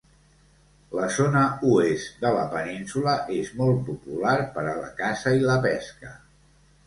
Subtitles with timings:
[0.99, 1.41] La zona
[1.73, 6.15] oest de la península és molt popular pera a la caça i la pesca.